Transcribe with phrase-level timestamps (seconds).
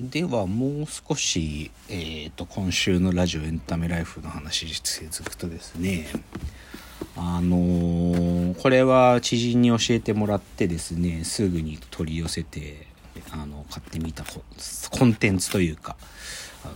[0.00, 4.72] ではもう少し、えーと、今週のラジオエンタメライフの話に
[5.10, 6.06] 続くとですね
[7.16, 12.86] あのー、これは知人に教えてもらってですねすぐに取り寄せて
[13.32, 14.22] あの買ってみた
[14.92, 15.96] コンテンツというか、
[16.64, 16.74] あの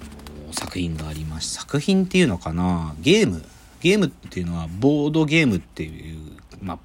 [0.50, 3.44] ー、作品がありまして作品っていうのかなゲーム
[3.80, 6.18] ゲームっていうのはボードゲームっていう
[6.60, 6.78] まあ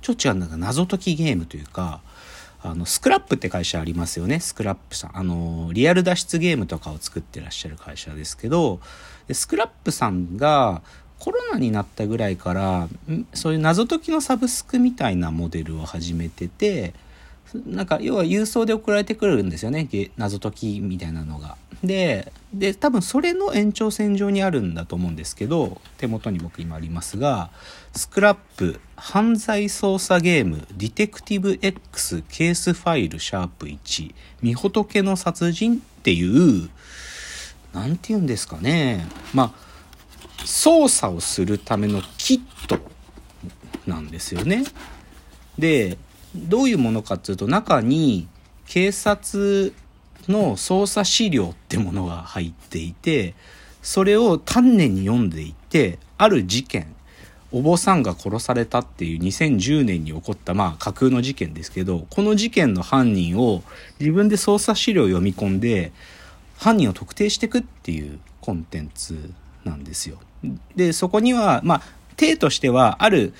[0.00, 2.00] ちょっと違うんだが謎解きゲームというか
[2.70, 4.40] あの、スクラップって会社ありますよね。
[4.40, 5.16] スクラップさん。
[5.16, 8.80] あの、リアル脱出ゲームとかを作ってらっしゃる会社ですけど、
[9.32, 10.82] スクラップさんが
[11.18, 12.88] コロナになったぐらいから、
[13.34, 16.94] そういう謎解きのサブスクみたいなモデルを始めてて、
[17.64, 19.88] なんか、要は郵送で送られてくるんですよね。
[20.16, 21.56] 謎解きみたいなのが。
[21.84, 27.50] で、で、多分それの延長線上にあるんだと思うんですけど、手元に僕今ありますが、
[27.94, 36.70] スクラップ、犯罪捜査ゲーム、ディテクティブ X ケースファイルシャープ1、みほとけの殺人っていう、
[37.74, 39.06] なんて言うんですかね。
[39.34, 42.78] まあ、捜査をするためのキット
[43.86, 44.64] なんですよね。
[45.58, 45.98] で、
[46.34, 48.28] どういうものかっていうと、中に
[48.66, 49.72] 警察
[50.28, 53.34] の捜査資料ってものが入っていて、
[53.82, 56.96] それを丹念に読んでいって、ある事件、
[57.52, 63.62] お坊さんが殺されたっていう2010年に起こったまあ架空の事件ですけどこの事件の犯人を
[64.00, 65.92] 自分で捜査資料を読み込んで
[66.58, 69.32] 犯人を特定していくっていうコンテンツ
[69.64, 70.18] なんですよ。
[70.74, 71.82] でそこにはまあ
[72.16, 73.32] 体としてはある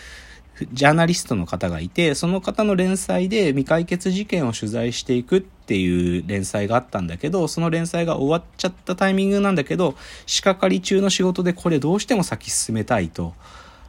[0.72, 13.34] ジャーナリストの方がいてその方の連載で未解決事件を取材していくっていう連載があったんだけどその連載が終わっちゃったタイミングなんだけど仕掛かり中の仕事でこれどうしても先進めたいと。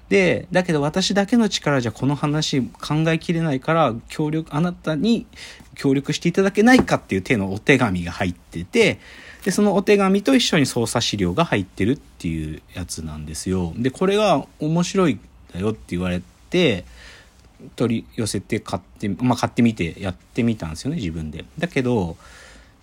[0.10, 5.26] で、だけど私だけの力じゃこの話考えきれないから、協力、あなたに
[5.76, 9.00] 協力していただけないかっていう手のお手紙が入ってて、
[9.44, 13.74] で、そのお手紙と一緒に捜査資料が入ってるっていうやつなんですよ。
[13.76, 15.20] で、これが面白い
[15.54, 16.37] だよって言われて、
[17.76, 21.46] 取り寄せて買って、まあ買ってみてやってみたんですよね、自分で。
[21.58, 22.18] だけど、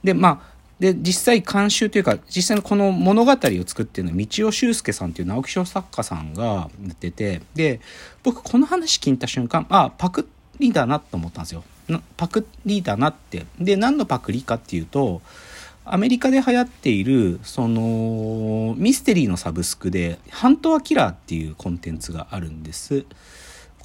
[0.03, 3.37] で、まあ、で、実際監修というか、実際のこの物語を
[3.67, 7.81] 作ってるのは、道尾修介さんっていう直木賞作家さんがやってて、で、
[8.23, 11.65] 僕この話聞いた瞬間、あ、パクリだなと思ったんですよ。
[12.17, 13.47] パクリだなって。
[13.61, 15.23] で、何のパクリかっていうと、
[15.85, 23.05] アメリカで流行っている、その、ミステリーのサブスクで、ハントアキラーっていうコンテンツがあるんです。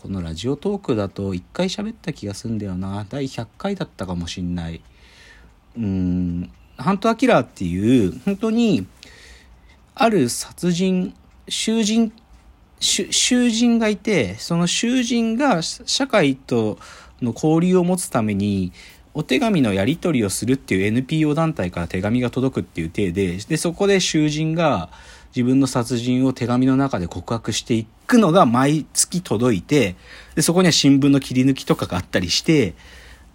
[0.02, 3.06] このラジオトークだと一回喋った気がするんだよな。
[3.10, 4.82] 第100回だったかもしんない。
[5.76, 8.88] うーん、ハント・アキラーっていう、本当に、
[9.96, 11.14] ある殺人、
[11.50, 12.14] 囚人、
[12.80, 16.80] 囚人がいて、その囚人が社会と
[17.22, 18.72] の交流を持つために、
[19.14, 24.90] お手紙のやり取りをするっていう NPO 団体から手紙が届くっていう体で、で、そこで囚人が
[25.36, 29.96] 自分の殺人を手紙の中で告白していくのが毎月届いて、
[30.36, 32.74] で、そこには新聞の切り抜きとかがあったりして、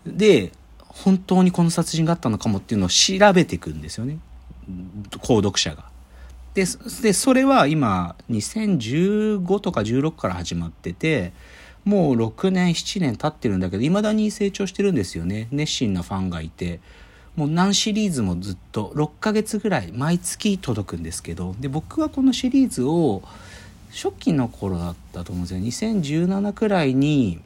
[0.06, 4.18] で、本当にこの殺人があったのかもっていうのを調べていくんですよね。
[5.18, 5.84] 購読者が。
[6.54, 6.64] で、
[7.02, 11.32] でそれは今、2015とか16から始まってて、
[11.84, 15.48] もう6年、7年経ってるんだけど、未だに成長してるんですよね。
[15.50, 16.80] 熱心なファンがいて。
[17.36, 23.22] もう何シリーズもずっと、6ヶ月ぐらい、毎月届くんですけど、で、僕はこのシリーズを、
[23.90, 25.90] 初期の頃だったと思うんですよ。
[25.92, 27.40] 2017くらいに、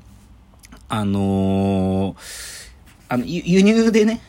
[0.88, 2.68] あのー
[3.10, 4.20] あの、輸入でね、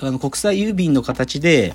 [0.00, 1.74] あの、国際郵便の形で、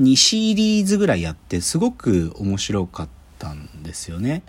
[0.00, 3.08] 2シリーズぐらいやって、すごく面白かっ
[3.38, 4.42] たんですよね。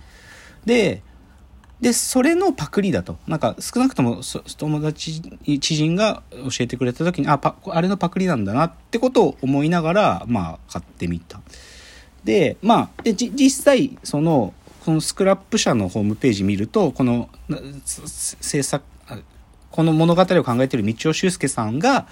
[0.66, 1.01] で、
[1.81, 3.17] で、それのパクリだと。
[3.28, 4.22] なんか、少なくとも、
[4.57, 5.22] 友達、
[5.59, 11.39] 知人が教えてくれた時に、あ、パ、あれのパクリなんだなってことを思いながら、まあ、買ってみた。
[12.25, 14.53] で、まあ、で、実際、その、
[14.84, 17.29] このスクラップ社のホームページ見ると、この、
[17.85, 18.84] 制作、
[19.72, 22.07] この物語を考えている道尾修介さんが、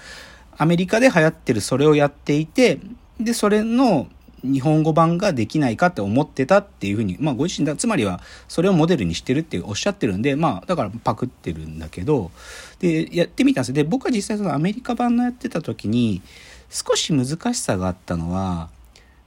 [0.56, 2.80] アメリカで流行ってるそれをやっていて、
[3.20, 4.08] で、それの
[4.44, 12.30] 日本語版ができないかって思ってたっていうふうに、まあご自身だ、つまりはそれをモデルにしてるっておっしゃってるんで、まあだからパクってるんだけど、
[12.78, 16.22] で、やってみたんですで、僕は実際そのアメリカ版のやってた時に、
[16.70, 18.70] 少し難しさがあったのは、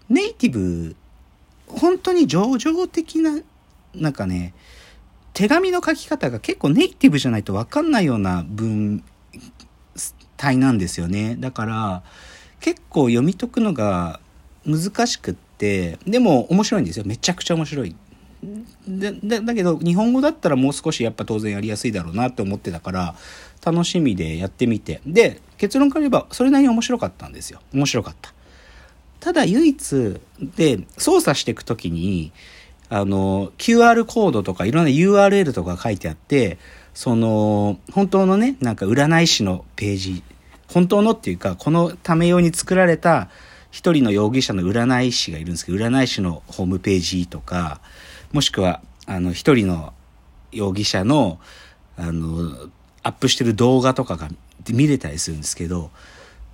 [0.10, 0.96] ネイティブ、
[1.68, 3.40] 本当に上々的な、
[3.96, 4.54] なんかね、
[5.34, 9.04] 手紙の書き方が結構ネイティブじゃないと分かんないような文
[10.38, 11.36] 体なんですよね。
[11.40, 12.04] だから
[12.60, 14.19] 結構読み解くのが
[14.66, 17.06] 難しくってでも面白いんですよ。
[17.06, 17.96] めちゃくちゃ面白い。
[18.88, 23.16] だだけど日本語だったらもう少しやっぱ当然やりやすいだろうなって思ってたから
[23.63, 25.02] 楽しみでやってみて。
[25.06, 27.60] で結論から言えばそれなりに面白かったんですよ。
[27.74, 28.34] 面白かった。
[29.19, 32.31] ただ唯一で操作していくときに
[32.90, 36.57] あの QR コードとかいろんな URL とか書いてあって
[36.96, 40.24] その本当のねなんか占い師のページ。
[40.68, 43.30] 本当のっていうかこのため用に作られた
[43.71, 47.81] 一人の容疑者の占い師がいるんですけど占い師のホームページとか
[48.31, 49.94] もしくはあの一人の
[50.51, 51.39] 容疑者の
[51.97, 52.69] あの
[53.03, 54.29] アップしてる動画とかが
[54.69, 55.89] 見れたりするんですけど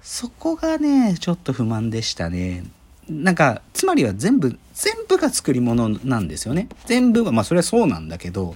[0.02, 2.64] そこがねちょっと不満でしたね。
[3.10, 6.70] なんかつまりは全部全部が作り物なんですよね。
[6.86, 8.54] 全部はまあそれはそうなんだけど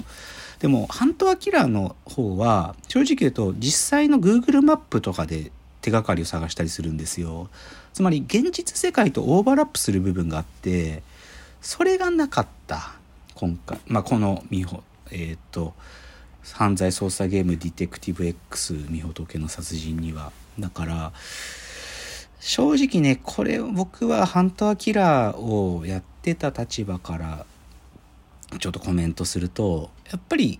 [0.60, 5.52] でもハントアキラーの方は正直言うと実際の Google マップとかで
[5.82, 7.50] 手がかりを探したりするんですよ。
[7.94, 11.04] つまり現実世界とオーバーラップする部分があって
[11.62, 12.94] それがなかった
[13.36, 15.74] 今回、まあ、この美穂えっ、ー、と
[16.54, 21.12] 犯罪捜査ゲームディテクティブ X 美仏の殺人にはだから
[22.40, 27.46] 正直ねこれ僕はハンターキラーをやってた立場から
[28.60, 30.60] ちょっとコメントするとやっぱり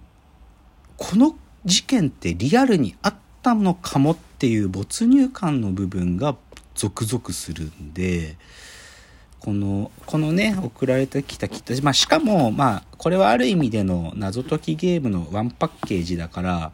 [0.98, 1.36] この
[1.66, 6.36] 事件ってリアルにあったのかもっていう没入感の部分が
[6.76, 8.38] 続々するんで
[9.40, 16.72] このこのね送られてきたキット、まあ、しかもまあこれはある意味での謎解きゲームのワンパッケージだから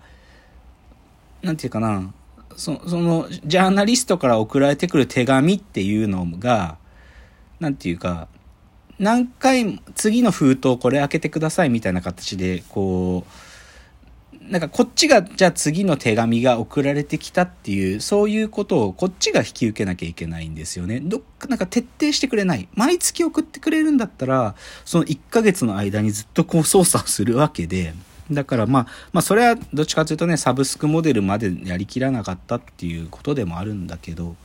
[1.41, 2.13] 何て言うかな
[2.57, 6.77] そそのジャーナリストから送られてくる手紙っていうのが
[7.59, 8.27] 何て言うか
[8.99, 13.46] 何回次の封筒これ開けてくださいみたいな形でこう
[14.49, 21.01] なんかこっちがじゃあ次の手紙が送られてきたっていうそういうことをこっちが引き受けなきゃいけないんですよね。
[21.01, 22.67] どっかなんか徹底してくれない。
[22.73, 24.55] 毎月送ってくれるんだったら
[24.85, 27.93] その1ヶ月の間にずっとこう操作をするわけで。
[28.31, 34.35] だからまあ、まあそれはどっちかというとね、サブスクモデルまでやりきらなかったっていうことでもあるんだけど、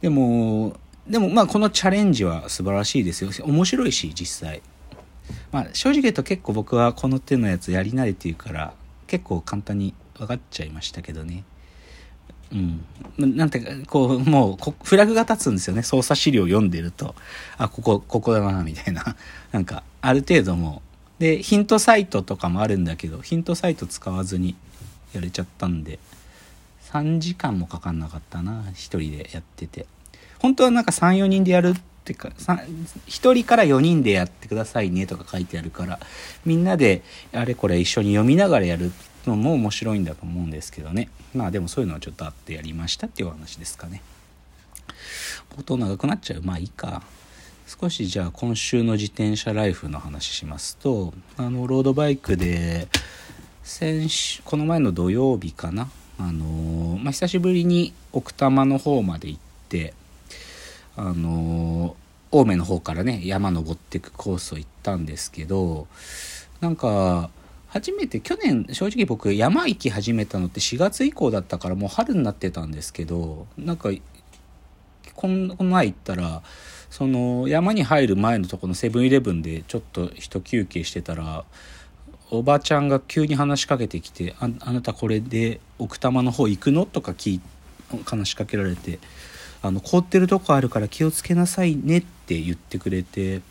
[0.00, 0.76] でも、
[1.06, 3.30] でもまあこのチャレンジは素晴らしいですよ。
[3.44, 4.62] 面白いし、実際。
[5.52, 8.72] まあ正直言うと結構僕はこの手のやつやり慣れてるから、
[9.06, 11.44] 結構簡単に分かっちゃいましたけどね。
[12.52, 12.84] うん。
[13.36, 15.82] なんていうか、こう、もうフラグが立つんですよね。
[15.82, 17.14] 操作資料を読んでると。
[17.58, 19.16] あ、ここ、ここだな、みたいな。
[19.52, 20.82] なんか、ある程度も。
[21.18, 24.54] で、ヒントサイトとかもあるんだけど、ヒントサイト使わずに
[25.12, 25.98] やれちゃったんで、
[26.92, 29.86] 3時間もかかんなかったな、一人でやってて。
[30.38, 31.74] 本当はなんか3、4人でやる
[32.06, 35.98] ってか1人から4人でやってくださいねとか書いてあるから
[36.44, 38.92] みんなであれこれ一緒に読みながらやる
[39.26, 41.08] のも面白いんだと思うんですけどね。
[41.34, 44.02] まあでもそういうのはちょっとあってやりましたっていうお話ですかね。
[45.56, 46.42] 冒頭長くなっちゃう。
[46.42, 47.02] まあいいか。
[47.66, 52.86] 少しじゃあ今週の自転車ライフの話しますとあのロードバイクで
[53.64, 55.90] 先週この前の土曜日かな。
[56.18, 59.92] あのまあ、久しぶりに奥多摩の方まで行って
[60.96, 61.96] あの
[62.32, 65.86] 青梅の方からね山登っていくコースを行ったんですけど
[66.60, 67.30] なんか
[67.68, 73.90] 初めて去年正直僕山行き始めたのって4月以降だったからもう春になってたんですけどなんか
[75.14, 76.42] この前行ったら
[76.90, 81.44] その山に入る前のとこのセブンイレブンでちょっと一休憩してたら
[82.30, 87.40] おばちゃんが急に話しかけてきて「ああなたこれで奥多摩の方行くの?」とか聞
[88.04, 88.98] 話しかけられて
[89.66, 93.42] あの凍ってるとこあるから気をつけなさいねって言ってくれて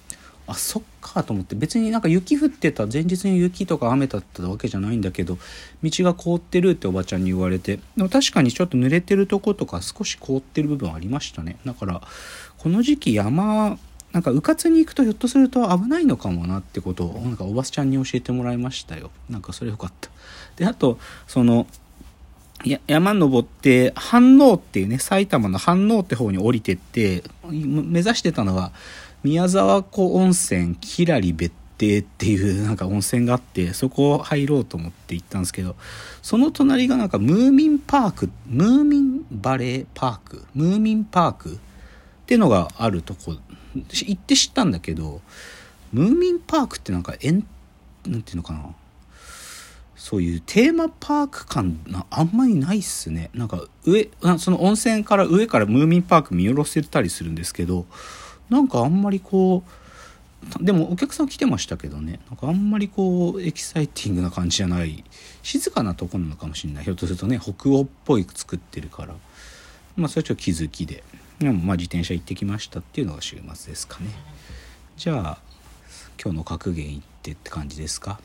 [0.47, 1.55] あそっかと思って。
[1.55, 5.37] 別になんか雪降ってた前日に雪とか雨だったわけじゃないんだけど
[5.83, 7.79] 道が凍ってるっておばちゃんに言われて。
[7.97, 11.57] でも確かにちょっと濡れてるとことか少し凍ってる部分ありましたね。
[11.65, 12.01] だから
[12.57, 13.77] この時期山
[14.11, 19.11] なんか迂闊に行くとひょっとすると危ないのかもなってことをなんかおばちゃんに教えてもらいましたよ。
[19.29, 20.09] なんかそれよかった。
[20.55, 21.67] であとその
[22.87, 28.71] 山登って飯能っていうね埼玉の飯能って方に降りてって目指してたのは
[29.23, 35.75] 宮沢湖温泉きらり別邸っていうなんか温泉があってそこを入ろうと思って行ったんですけど
[36.21, 41.57] その隣がなんかムーミンパークムーミンバレーパークムーミンパークっ
[42.25, 43.35] てのがあるとこ。
[43.75, 45.19] 行って知ったんだけど
[45.91, 47.45] ムーミンパークってなんかえん
[48.07, 48.73] なんていうのかな？
[50.05, 51.79] そういうテーマパーク感
[52.11, 53.31] あんまりないっすね。
[53.33, 54.07] なんか上
[54.37, 57.87] その温泉から上からムーミンパーク見下ろせたりするんですけど
[58.51, 59.63] なんかあんまりこ
[60.61, 62.19] うでもお客さん来てましたけどね。
[62.29, 65.03] なんかあんまりこうエキサイティングな感じじゃない
[65.41, 66.83] 静かなとこなのかもしれない。
[66.83, 69.15] ひょっとするとね北欧っぽい作ってるから。
[69.95, 71.03] まあそれはちょっと気づきで。
[71.39, 74.11] でもまあ自転車行ってきましたっていうのが週末ですかね。
[74.97, 75.37] じゃあ
[76.23, 78.19] 今日の格言行ってって感じですか、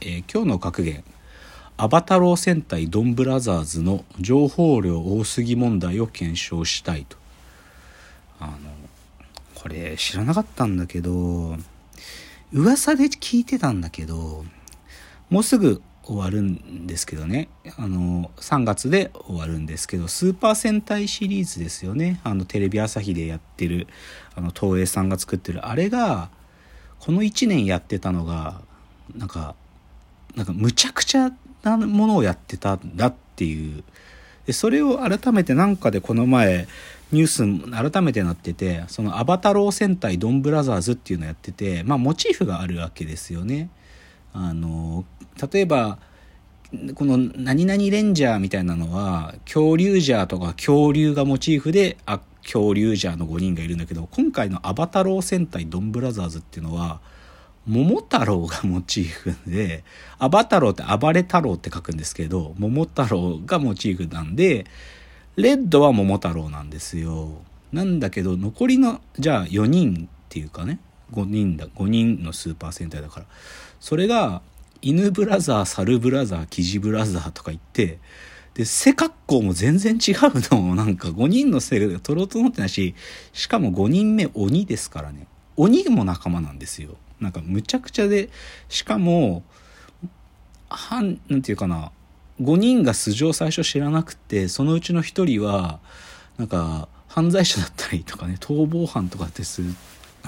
[0.00, 1.02] えー、今日の格言。
[1.76, 7.16] アバタロー戦隊ドンブラザーズの情報量多すぎ問題を検証したいと。
[8.38, 8.52] あの
[9.54, 11.56] これ知らなかったんだけど
[12.52, 14.44] 噂で聞いてたんだけど
[15.30, 17.48] もうすぐ終わるんですけどね。
[17.76, 22.20] あの3月で終わるんですけどスーパー戦隊シリーズですよね。
[22.22, 23.88] あのテレビ朝日でやってる
[24.36, 25.66] あの東映さんが作ってる。
[25.66, 26.30] あれが
[27.00, 28.60] この1年やってたのが
[29.16, 29.56] なんか
[30.36, 31.32] なんかむちゃくちゃ
[31.64, 33.82] なものをやってたんだっていう
[34.46, 36.66] でそれを改めてなんかでこの前
[37.12, 37.26] ニュー
[37.80, 43.70] ス改めてなっててそのアバタロー戦隊ドンブラザーズっていうのをやっててまあモチーフがあるわけですよね。
[44.32, 45.04] あの
[45.52, 45.98] 例えば
[46.94, 57.00] この何々レンジャーみたいなのは恐竜ジャーとか恐竜がモチーフであ恐竜ジャーの5人がいるんだけど今回のアバタロー戦隊ドンブラザーズっていうのは
[57.66, 59.84] 桃太郎がモチーフで、
[60.18, 64.66] アバ太郎って暴れ太郎って書くんですけど、桃太郎がモチーフなんで、
[65.36, 67.42] レッドは桃太郎なんですよ。
[67.72, 70.78] なんだけど、残りの、じゃあ4人っていうかね、
[71.12, 73.26] 5人だ、5人のスーパー戦隊だから、
[73.80, 74.42] それが、
[74.82, 77.98] 犬ブラザー、猿ブラザー、キジブラザーとか言って、
[78.52, 80.16] で、背格好も全然違う
[80.52, 80.74] の。
[80.74, 82.94] なんか5人の背がとろうとろってないし、
[83.32, 85.26] しかも5人目鬼ですからね。
[85.56, 86.96] 鬼も仲間なんですよ。
[87.24, 88.30] なんかむちゃくちゃで、
[88.68, 89.42] しかも、
[91.02, 91.90] んなんていうかな、
[92.40, 95.80] 5人が素性を最初知らなくて、そのうちの1人は、
[96.38, 99.74] なんか、犯罪者だったりとかね、逃亡犯とかです、み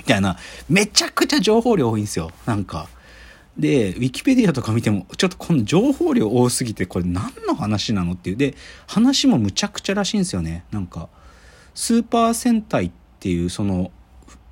[0.04, 0.38] たいな、
[0.68, 2.30] めちゃくちゃ情報量多いんですよ。
[2.46, 2.88] なんか。
[3.58, 8.36] で、ウィキペディアとか見ても、ちょっとこの情報量多すぎて、これ何の話なのっていう。
[8.36, 8.54] で、
[8.86, 10.64] 話もむちゃくちゃらしいんですよね。
[10.70, 11.08] なんか、
[11.74, 13.90] スーパー戦隊っていう、その、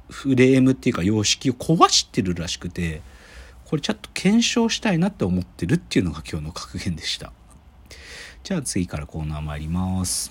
[0.08, 3.00] フレームっていうか様式を壊してるらしくて
[3.64, 7.32] これちょっと検証したいなって思ってるっていうのが今日の格言でした。
[8.42, 10.30] じゃあ次からコーナー参ります。